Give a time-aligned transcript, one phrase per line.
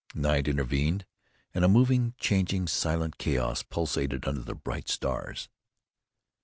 [0.15, 1.05] Night intervened,
[1.53, 5.47] and a moving, changing, silent chaos pulsated under the bright stars.